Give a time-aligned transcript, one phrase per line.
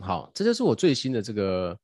[0.00, 1.78] 好，这就是我最新的这个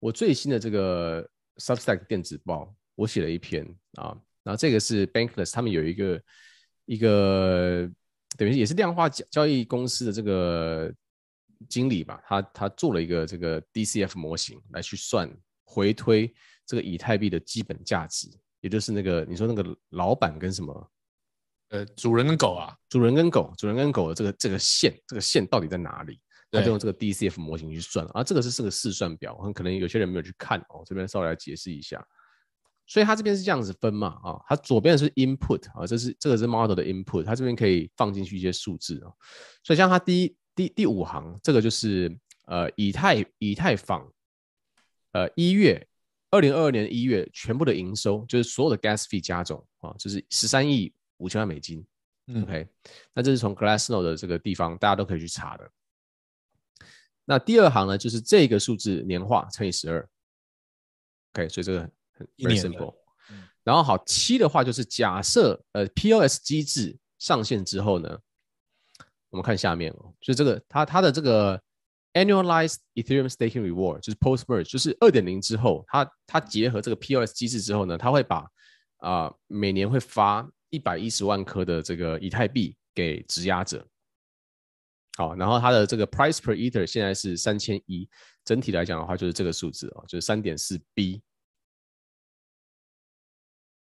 [0.00, 1.28] 我最新的这个
[1.58, 6.22] Substack 电子报，我写了一篇啊，然后这个是 Bankless，他们有一个
[6.86, 7.88] 一个
[8.36, 10.92] 等于也是量化交交易公司的这个
[11.68, 15.30] 经理吧，他他做了一个这个 DCF 模型来去算
[15.64, 16.32] 回推
[16.66, 18.28] 这个以太币的基本价值，
[18.60, 20.90] 也就是那个你说那个老板跟什么？
[21.68, 26.20] 呃，主人跟狗啊，主人跟狗，主人跟狗的这个这个线，这个线到底在哪里？
[26.50, 32.04] 他就用这个 DCF 模型去算，而、啊、这个是是个试算表，可能有些人没有去看哦，这边稍微来解释一下。
[32.86, 39.10] 所以它这边是这样子分嘛，啊，它左边是 input 啊，这是这个是 model 的 input，它这边可以放进去一些数字啊。
[39.62, 42.16] 所以像它第一第第五行，这个就是
[42.46, 44.08] 呃以太以太坊，
[45.12, 45.86] 呃一月
[46.30, 50.92] 二零二二年一月全部的营收，就是所有的 gas fee 加总啊，就是十三亿。
[51.18, 51.82] 五千万美金，
[52.26, 52.68] 嗯，OK，
[53.14, 55.66] 那这是从 Glassnode 的这个地方，大家都可以去查的。
[57.26, 60.08] 那第二行呢，就是这个数字年化乘以十二
[61.34, 61.80] ，OK，所以这个
[62.12, 62.94] 很 very simple。
[63.62, 68.18] 然后好，七的话就是假设呃 POS 机制上线之后呢，
[69.28, 71.60] 我们看下面哦，就这个它它的这个
[72.14, 78.38] Annualized Ethereum Staking Reward 就是 Post Merge，就是二点零之后，它它结合这个 POS 机制之后呢，它会把
[78.98, 80.48] 啊、呃、每年会发。
[80.70, 83.86] 一百一十万颗的这个以太币给质押者，
[85.16, 88.06] 好，然后它的这个 price per ether 现在是三千一，
[88.44, 91.22] 整体来讲的话就是这个数字哦，就是三点四 B。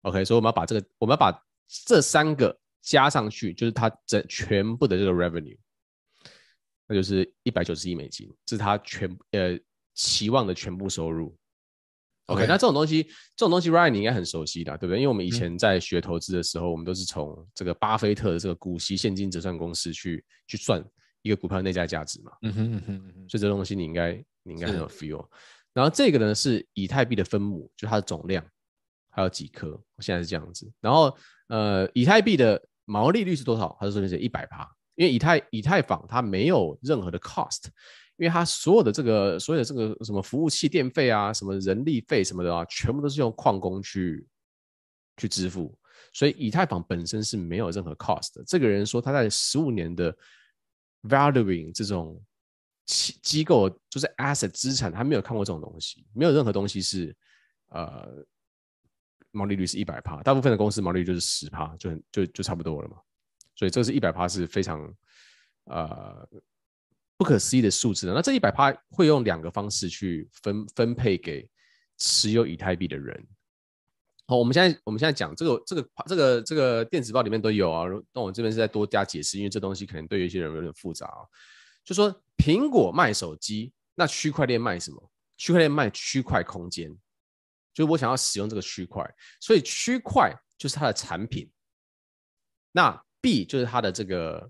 [0.03, 1.35] OK，所以我们要把这个，我们要把
[1.85, 5.57] 这三个加上去，就是它整全部的这个 revenue，
[6.87, 9.59] 那就是一百九十亿美金，这是它全呃
[9.95, 11.35] 期望的全部收入。
[12.27, 13.03] OK，那这种东西，
[13.35, 14.99] 这种东西，Ryan 你应该很熟悉的，对不对？
[14.99, 20.83] 因为我们以前在学投资的时候，嗯、我们都是从这个巴菲特的这个股息现金折算公式去去算
[21.23, 22.31] 一个股票的内在价值嘛。
[22.43, 23.29] 嗯哼嗯哼嗯哼。
[23.29, 25.27] 所以这东西你应该你应该很有 feel。
[25.73, 28.45] 然后这个呢是以太币的分母，就它的总量
[29.09, 30.71] 还有几颗，现在是这样子。
[30.79, 31.11] 然后
[31.47, 33.75] 呃，以太币的毛利率是多少？
[33.79, 37.65] 它是说的是一百趴，因为以太以太坊它没有任何的 cost。
[38.17, 44.25] 因为它所有的这个，所有的这个什么服务器电费啊，什么人力费什么的啊，全部都是用矿工去
[45.17, 45.75] 去支付，
[46.13, 48.43] 所以以太坊本身是没有任何 cost 的。
[48.45, 50.15] 这个人说他在十五年的
[51.03, 52.21] valuing 这种
[52.85, 57.15] 机机构，就是 asset 资产，他没有看过这种东西，没有任何东西是
[57.69, 58.25] 呃
[59.31, 62.97] 毛利率是一百趴，大部分的公司毛利率就是十趴，就很就就差不多了嘛。
[63.55, 64.93] 所以这是一百趴是非常
[65.65, 66.27] 呃。
[67.15, 71.47] 不可思议的数字，那这一百趴会用两个方式去分分配给
[71.97, 73.25] 持有以太币的人。
[74.25, 77.85] 好，我们现在我们现在讲这个这个这个这个电子报里面都有啊。
[78.13, 81.27] 那我这边是再多加解释，因为这东西可能对于一些人有点复杂啊。
[81.83, 85.11] 就说苹果卖手机，那区块链卖什么？
[85.37, 86.89] 区块链卖区块空间，
[87.73, 89.03] 就是我想要使用这个区块，
[89.39, 91.49] 所以区块就是它的产品，
[92.71, 94.49] 那币就是它的这个。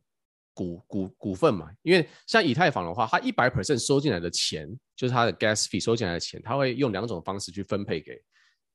[0.56, 8.24] 股股股份嘛，因为像以太坊的话，它一百 percent 收进来的钱，就是它的 gas fee 收进来的钱，它会用两种方式去分配给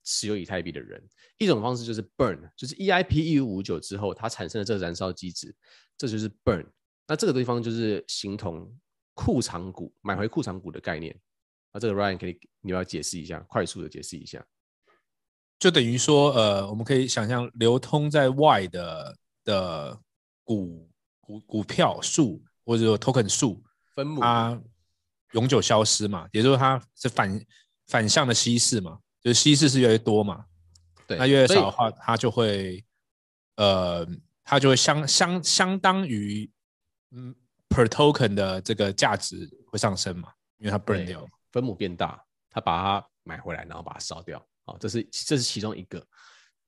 [0.08, 1.02] 持有以太币的人。
[1.36, 5.54] 一种方式就是 burn，就是 EIP 一五五九之后它产生的这个燃烧机制，
[5.96, 6.66] 这就是 burn。
[7.06, 8.74] 那这个地方就是形同
[9.14, 11.14] 库藏股，买回库藏股的概念。
[11.72, 14.44] 那这个 Ryan 可以你要解释一下，快速的解释一下，
[15.58, 20.00] 就等于说，呃，我们可以想象流通在外的的
[20.44, 20.88] 股。
[21.20, 23.62] 股股票数或者说 token 数
[23.94, 24.58] 分母，它
[25.32, 27.46] 永久消失嘛，也就是说它是反
[27.86, 30.44] 反向的稀释嘛，就是稀释是越来越多嘛，
[31.06, 32.84] 对，那越来越少的话，它就会
[33.56, 34.06] 呃，
[34.44, 36.50] 它就会相相相当于
[37.10, 37.34] 嗯
[37.68, 46.04] per token 的这个价值会上升嘛，因为它 burn 掉，分母变大，它把它买回来，然后把它烧掉，好，这是这是其中一个，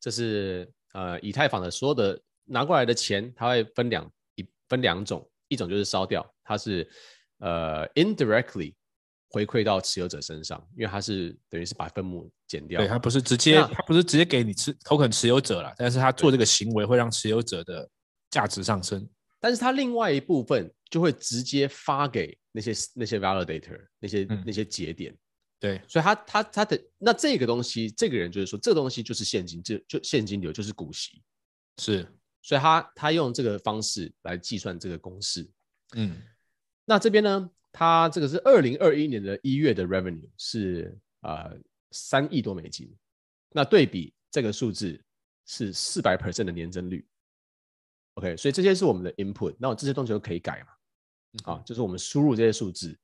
[0.01, 4.49] 这是呃以太坊的所有的拿过来的钱，它会分两一。
[4.71, 6.89] 分两种，一种就是烧掉，它是
[7.39, 8.73] 呃 indirectly
[9.31, 17.89] 回馈到持有者身上，因为它是等于是把分母减掉，对，它不是直接，它不是直接给你持 token 持有者了，但是它做这个行为会让持有者的
[18.31, 19.09] 价值上升，
[19.41, 25.17] 但是它另外一部分就会直接发给那些那些 validator 那些、嗯、那些节点，
[25.59, 31.23] 对，所以他他他的那这个东西，这个人就是说，这个东西就是现金，就就现金流就是股息，
[31.79, 32.07] 是。
[32.43, 35.47] 所以他他用这个方式来计算这个公式，
[35.95, 36.17] 嗯，
[36.87, 41.57] 那这边呢，他这个是二零二一年的一月的 revenue 是呃
[41.93, 42.93] 三亿多美金，
[43.51, 45.01] 那对比这个数字
[45.47, 47.07] 是四百 percent 的年增率
[48.15, 52.99] ，OK，所以这些是我们的 input，那我这些东西都可以改嘛，啊，就是我们输入这些数字，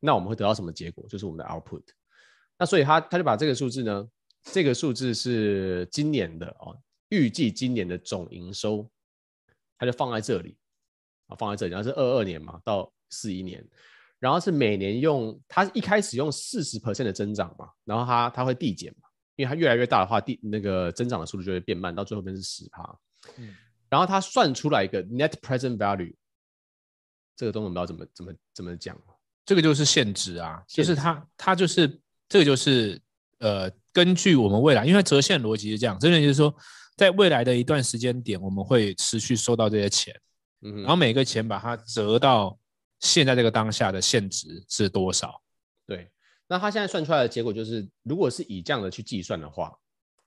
[0.00, 1.06] 那我们会得到什么结果？
[1.08, 1.84] 就是我们的 output。
[2.58, 4.08] 那所以他他就把这个数字呢，
[4.44, 6.76] 这个数字是今年的哦，
[7.08, 8.88] 预计今年的总营收，
[9.78, 10.56] 他就放在这里。
[11.26, 13.66] 啊，放在这里，然后是二二年嘛到四一年，
[14.24, 19.06] 然后是每年用它一开始用四十 percent 的增长嘛，然后它它会递减嘛，
[19.36, 22.98] 因为它越来越大的话，递那个增长的速度就会变慢，到最后变成十趴。
[23.36, 23.54] 嗯，
[23.90, 26.14] 然后它算出来一个 net present value，
[27.36, 28.98] 这个东西我们不知道怎么怎么怎么讲，
[29.44, 32.98] 这个就是现值啊，就是它它就是这个就是
[33.40, 36.56] 呃，根据我们未来，因为折现逻辑是这样，真的就是说，
[36.96, 40.18] 在未来的一段时间点，我们会持续收到这些钱，
[40.62, 42.58] 嗯，然后每个钱把它折到
[43.04, 45.40] 现在这个当下的现值是多少？
[45.86, 46.10] 对，
[46.48, 49.78] 那他现在算出来的结果就是，如果是以这样的去计算的话，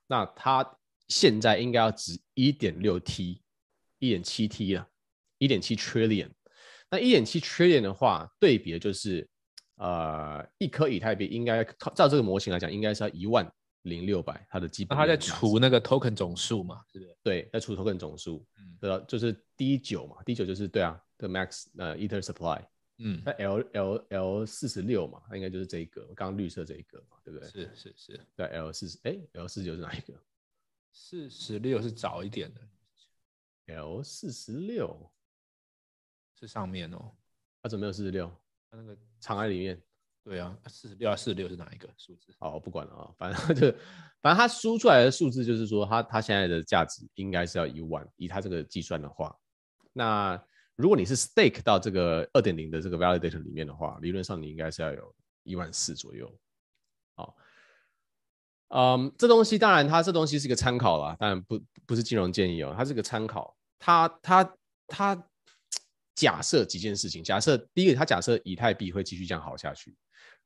[0.06, 0.66] 那他。
[1.08, 3.40] 现在应该要值一点六 T，
[3.98, 4.86] 一点七 T 了，
[5.38, 6.28] 一点七 trillion。
[6.90, 9.26] 那一点七 trillion 的话，对比的就是，
[9.76, 13.50] 呃，一颗以太币应该靠照这个模型来讲，应该是要一万
[13.84, 14.98] 零六百，它的基本。
[14.98, 17.16] 它在除那个 token 总数嘛，是不是？
[17.22, 19.02] 对，在除 token 总数，嗯，对吧？
[19.08, 22.64] 就是 D 九嘛，D 九就是对啊，的 max 呃 ether supply，
[22.98, 27.48] 嗯，那 L L L 四十六嘛，它应该就是这一个，刚刚绿色这一个嘛，对不对？
[27.48, 30.14] 是是是，对 L 四十，哎，L 四十九是哪一个？
[30.92, 32.60] 四十六是早一点的
[33.74, 35.10] ，L 四十六
[36.38, 37.12] 是上面哦。
[37.62, 38.28] 它怎么没有四十六？
[38.70, 39.82] 它那个藏在里面。
[40.24, 42.34] 对啊，四十六啊，四十六是哪一个数字？
[42.38, 43.70] 好，我不管了啊，反正就
[44.20, 49.34] 反正它输出来的数字就是说它，它它现在的价值应该是要一万，以它这个计算的话，
[49.90, 50.36] 那
[50.78, 56.32] 如果你是 stake 到这个二点零的这个 validator 里面的话，理论上你应该是要有一万四左右。
[57.14, 57.36] 好。
[58.70, 63.56] 嗯这东西当然，它这东西是一个参考啦，当然不不是金融建议哦，它是个参考。
[63.78, 65.26] 它它它
[66.14, 69.96] 假设几件事情，假设第一个，它假设以太币会继续这样好下去，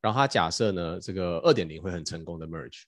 [0.01, 2.85] 然后它假设呢，这个二点零会很成功的 merge。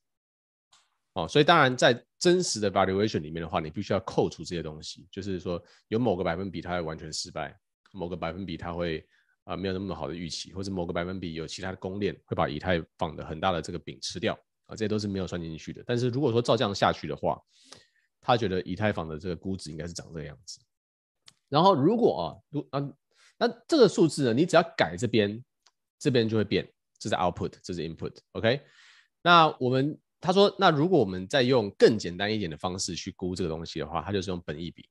[1.14, 7.56] 哦，所以当然在真实的 valuation 里面的话，你必须要扣除这些东西，就是说有某个百分比它会完全失败，
[7.92, 9.04] 某个百分比它会
[9.44, 14.34] 啊、没有那么好的预期，或者某个百分比有其他的公链会把以太坊的很大的这个饼吃掉。
[14.66, 15.84] 啊，这些都是没有算进去的。
[15.86, 17.38] 但是如果说照这样下去的话，
[18.20, 20.58] 他觉得以太坊的这个估值应该是长这个样子。
[21.50, 22.80] 然后如果啊，如啊，
[23.36, 25.44] 那这个数字呢，你只要改这边，
[25.98, 26.66] 这边就会变。
[26.98, 28.16] 这是 output，这是 input。
[28.32, 28.62] OK，
[29.20, 34.88] 那我们他说，那如果我们再用更简单一点的方式去估这个东西的话，它就是用本益比。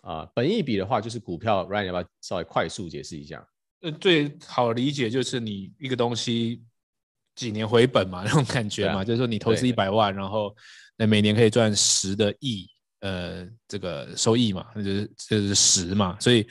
[0.00, 1.66] 啊，本益比的话就是股票。
[1.66, 3.46] Ryan 要不要稍微快速解释一下？
[3.82, 6.64] 呃，最好理解就是你一个东西。
[7.34, 10.54] 几年回本嘛， 那种感觉嘛，啊、就是说你投资一百万，然后
[10.98, 12.68] 那每年可以赚十的亿，
[13.00, 16.14] 呃，这个收益嘛，那就是就是十嘛。
[16.20, 16.46] 所以，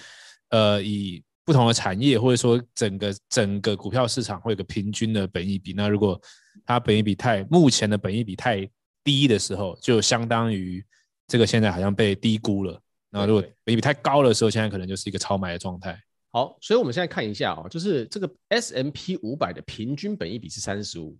[0.49, 5.71] 呃，以不同的产业或者说整个整个股票市场会有个平均的本益比。
[5.73, 6.19] 那如果
[6.65, 8.69] 它本益比太目前的本益比太
[9.03, 10.85] 低的时候，就相当于
[11.27, 12.79] 这个现在好像被低估了。
[13.09, 16.01] 那如果本益比太高的时候，现在可能就是一个超买的状态。
[16.31, 21.17] 好，所以我们现在看一下啊、哦，就是这个 S M P 五百的平均本益比是三十五。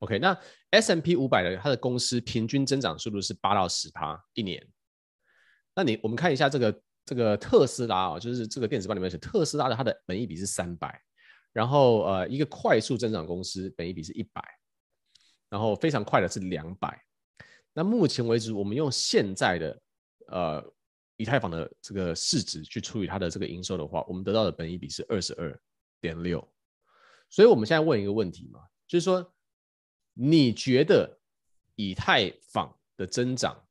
[0.00, 0.38] OK，那
[0.70, 4.62] S M P 五百的它的公司平均增长速度是八到十趴一年。
[5.74, 11.00] 那你我们看一下这个这个特斯拉啊、哦，就是这个电子报里面写特斯拉的它的本益比是三百，
[11.52, 14.42] 然后呃一个快速增长公司本一比是一百，
[15.48, 17.02] 然后非常快的是两百。
[17.72, 19.82] 那目前为止，我们用现在的
[20.28, 20.74] 呃。
[21.16, 25.54] 以太坊的这个市值去除以它的这个营收的话，我们得到的本一比是二十二
[26.00, 26.42] 点六。
[27.28, 29.30] 所以我们现在问一个问题嘛，就是说，
[30.14, 31.20] 你觉得
[31.74, 33.62] 以太坊的增长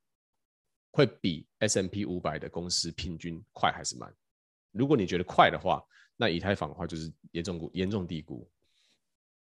[0.92, 4.16] 会比 S M P 五百的公司平均快还是慢？
[4.72, 5.84] 如果你觉得快的话，
[6.20, 8.46] 那以太坊的话就是严重估严重低估。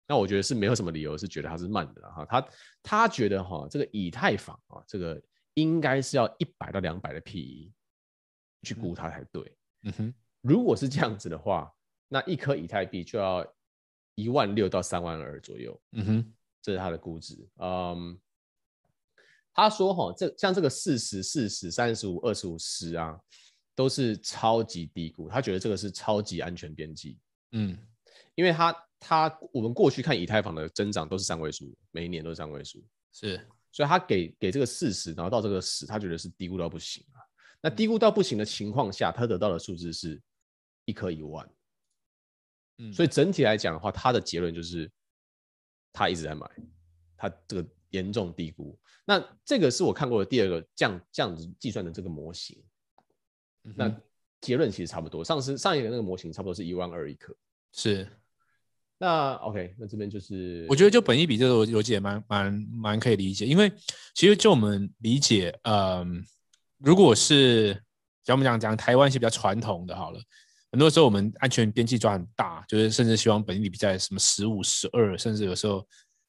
[0.06, 2.24] 那我觉得是没有什么理由是觉得它是慢的哈。
[2.24, 2.48] 他
[2.82, 5.20] 他觉得哈，这个以太坊啊，这个
[5.54, 7.72] 应该是要一百到两百的 PE。
[8.62, 9.56] 去估它才对。
[9.84, 11.72] 嗯哼，如果是这样子的话，
[12.08, 13.42] 那一颗以太币就要
[14.14, 15.80] 一万六到三万二左右。
[15.92, 17.48] 嗯哼，这是它的估值。
[17.56, 18.20] 嗯，
[19.54, 23.18] 他说哈，这像这个四十、四十、三十五、二十五、十啊，
[23.80, 25.26] 都是超级低估。
[25.26, 27.18] 他觉得这个是超级安全边际。
[27.52, 27.74] 嗯，
[28.34, 32.84] 因为他他我们过去看以太坊的增长都是三位数，每一年都是三位数。
[33.10, 33.40] 是，
[33.72, 37.24] 所以他给给这个四十，然后到这个十，他觉得是低估到不行啊。
[37.62, 40.20] 那低估到不行的情况下，他得到的数字是
[40.84, 41.50] 一颗一万，
[42.76, 44.90] 嗯，所以整体来讲的话，他的结论就是
[45.90, 46.46] 他一直在买，
[47.16, 48.78] 他这个严重低估。
[49.06, 52.62] 那这个是我看过的第二个这样这样子计算的这个模型，
[53.76, 53.94] 那
[54.40, 55.24] 结论其实差不多。
[55.24, 57.34] 上次上一个那个模型差不多是一万二一颗，
[57.72, 58.08] 是。
[59.02, 63.72] 那 OK，那这边就是我觉得就本一比这个逻辑也蛮蛮蛮可以理解，因为
[64.14, 66.06] 其实就我们理解，嗯、呃，
[66.78, 67.72] 如果是
[68.22, 70.20] 讲我们讲讲台湾一些比较传统的，好了，
[70.70, 75.82] 很多时候我们安全边际抓很大，就是甚至希望本一比在什么十五、十二，甚至有时候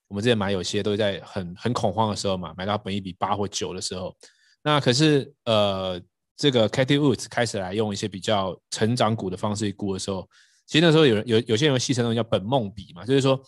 [0.07, 4.15] 我们之前买有些都在很很恐慌的时候嘛，买到本一比八或九的时候，
[4.63, 6.01] 那可是呃。
[6.41, 10.27] 这个 Cathie Woods 开始来用一些比较成长股的方式去估的时候，
[10.65, 13.39] 其实那时候有人有有些人戏称那种叫本梦比嘛，就是说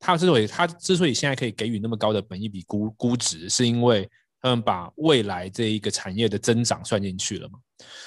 [0.00, 7.60] 他之所以他之所以现在可以给予那么高的本益比估估值，是因为他们把未来这一个产业的增长算进去了嘛。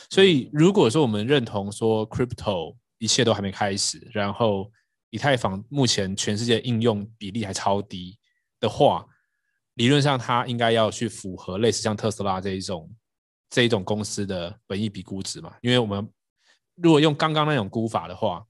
[0.09, 4.69] 所以如果说我们认同说 Crypto 一切都还没开始，然后
[5.11, 8.19] 以太坊目前全世界应用比例还超低
[8.59, 9.05] 的话，
[9.75, 12.93] 理论上它应该要去符合类似像特斯拉这一种。
[13.55, 16.05] 这一种公司的本益比估值嘛，因为我们
[16.75, 18.45] 如果用刚刚那种估法的话，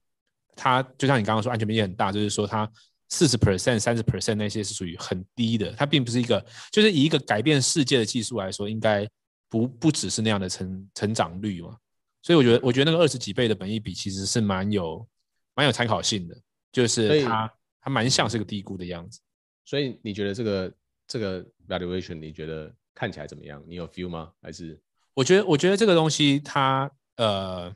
[0.55, 2.67] 它就像你刚刚说，安全边际很大，就是说它
[3.09, 9.07] 四十 percent、三十 percent 那些是属于很低的，它并不是一个，就是以一个改变世界的技术来说，应该
[9.47, 11.77] 不不只是那样的成成长率嘛。
[12.23, 15.07] 所以我觉得，我觉得那个二十几倍的本益比其实是蛮有
[15.53, 16.35] 蛮有参考性的，
[16.71, 19.19] 就是它它蛮像是个低估的样子。
[19.65, 20.73] 所以你觉得这个
[21.05, 23.63] 这个 valuation 你觉得看起来怎么样？
[23.67, 24.31] 你有 feel 吗？
[24.41, 24.81] 还是？
[25.15, 27.73] 我觉得，我觉得这个东西它，呃，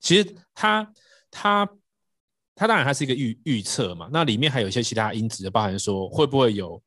[0.00, 0.88] 其实它，
[1.32, 1.68] 它，
[2.54, 4.08] 它当然它是一个预预测嘛。
[4.12, 6.80] 那里面还有一些其他因子，包含说会不会有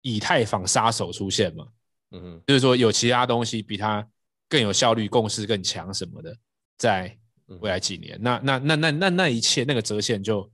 [0.00, 1.68] 以太坊杀手出现嘛？
[2.12, 4.06] 嗯哼，就是说有其他东西比它
[4.48, 6.34] 更有效率、共识更强什么的，
[6.78, 7.14] 在
[7.60, 10.50] 未来几年，那那那那那那一切那个折现就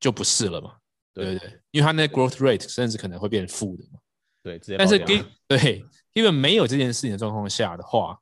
[0.00, 0.74] 就不是了嘛？
[1.12, 4.00] 对对对，因为它那 growth rate 甚至可能会变负的嘛。
[4.42, 8.20] 对，但是给对，因为没有这件事情的状况下的话。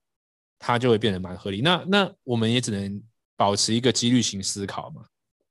[0.65, 1.61] 它就会变得蛮合理。
[1.61, 3.03] 那那我们也只能
[3.37, 5.05] 保持一个几率型思考嘛。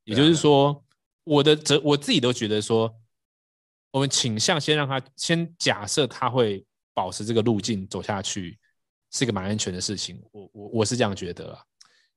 [0.06, 0.82] 也就是说，
[1.26, 2.90] 我的则我自己都觉得说，
[3.92, 8.58] 我们倾向先让它先假设它会保持这个路径走下去，
[9.12, 10.18] 是一个蛮安全的事情。
[10.32, 11.62] 我我我是这样觉得啊。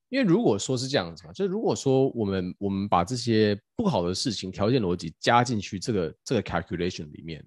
[0.09, 7.45] 因为如果说是这样子嘛，就是如果说我们我们把这些不好的事情条件逻辑加进去这个这个 calculation 里面，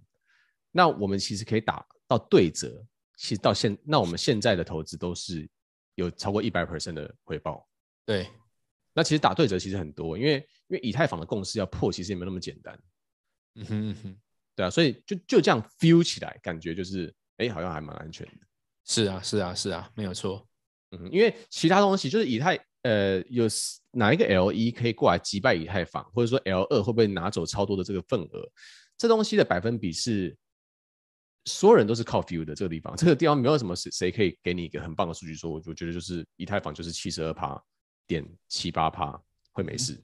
[0.73, 2.83] 那我们其实可以打到对折。
[3.17, 5.49] 其实到现，那我们现在的投资都是
[5.95, 7.67] 有超过一百 percent 的回报。
[8.05, 8.29] 对，
[8.93, 10.35] 那其实打对折其实很多，因为
[10.67, 12.79] 因为以太坊的共识要破，其实也没有那么简单。
[13.55, 14.17] 嗯哼嗯哼，
[14.55, 18.33] 对啊，所以就就这样 feel 起来，感觉就是哎，好像还蛮安全的。
[18.85, 20.47] 是啊，是啊，是啊，没有错。
[20.91, 23.45] 嗯，因为其他东西就是以太，呃，有
[23.91, 28.47] 哪一个 L 一可以过来击败以太坊，或者说 L 二会不会拿走超多的这个份额？
[28.95, 30.37] 这东西的百分比是。
[31.47, 37.59] 所有人都是靠 feel 的这个地方， 这个地方没有什么谁谁可以给你一个很棒的数据，说我就觉得就是以太坊就是七十二趴
[38.05, 39.19] 点七八趴
[39.53, 40.03] 会没事，嗯、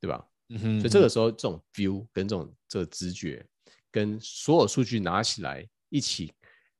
[0.00, 0.26] 对吧？
[0.48, 3.46] 嗯哼，所以这个时候这种 feel 跟这种这个直觉
[3.90, 6.32] 跟所有数据拿起来一起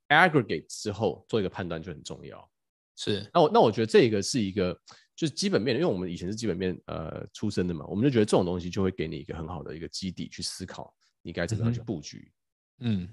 [0.08, 2.50] aggregate 之后做一个判断就很重要。
[2.96, 4.72] 是，那我那我觉得这个是一个
[5.14, 12.32] 就是基本面，因为我们以前是基本面呃出身的嘛，我们就觉得这种东西就会给你一个很好的一个基底去思考你该怎么样去布局，
[12.78, 13.02] 嗯。
[13.02, 13.08] 嗯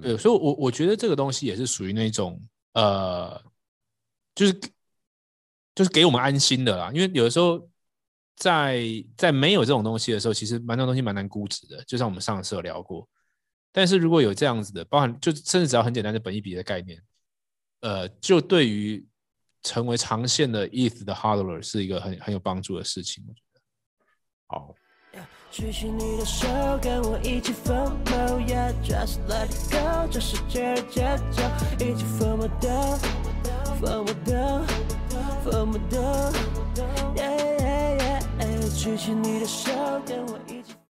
[0.00, 2.40] 对，所以我，我我觉得这个东西也是属于那种，
[2.74, 3.42] 呃，
[4.32, 4.52] 就是
[5.74, 6.92] 就是给我们安心的啦。
[6.94, 7.58] 因为有的时候
[8.36, 11.82] 在，在在没有这种东西的时候，其实蛮多东西蛮难估值的。
[11.84, 13.08] 就像我们上次有聊过，
[13.72, 17.02] 但是如果有这样子的，包含就甚至只要很简单的本一比的概念，
[17.80, 19.04] 呃，就对于
[19.64, 23.24] 成为长线的 ETH 的 HODLer 是一个很很有帮助的事情。
[23.26, 23.60] 我觉得，
[24.46, 24.74] 好。
[25.52, 26.48] 举起你的手，
[26.80, 31.42] 跟我一起疯魔，Yeah，just let it go，这世界的节奏，
[31.78, 32.98] 一起疯魔的，
[33.78, 34.62] 疯魔的，
[35.44, 36.32] 疯魔的
[37.14, 37.98] ，Yeah yeah
[38.40, 39.70] yeah，举起你的手，
[40.06, 40.74] 跟我一起。